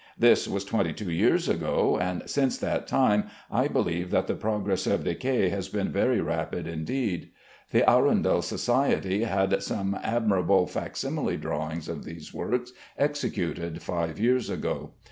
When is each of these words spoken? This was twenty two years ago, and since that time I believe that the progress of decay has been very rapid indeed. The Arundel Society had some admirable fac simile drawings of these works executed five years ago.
This 0.17 0.47
was 0.47 0.65
twenty 0.65 0.93
two 0.93 1.11
years 1.11 1.47
ago, 1.47 1.99
and 1.99 2.27
since 2.27 2.57
that 2.57 2.87
time 2.87 3.25
I 3.51 3.67
believe 3.67 4.09
that 4.09 4.25
the 4.25 4.33
progress 4.33 4.87
of 4.87 5.03
decay 5.03 5.49
has 5.49 5.69
been 5.69 5.89
very 5.91 6.19
rapid 6.19 6.65
indeed. 6.67 7.29
The 7.69 7.87
Arundel 7.87 8.41
Society 8.41 9.25
had 9.25 9.61
some 9.61 9.95
admirable 10.01 10.65
fac 10.65 10.95
simile 10.97 11.37
drawings 11.37 11.87
of 11.87 12.03
these 12.03 12.33
works 12.33 12.71
executed 12.97 13.83
five 13.83 14.17
years 14.17 14.49
ago. 14.49 14.93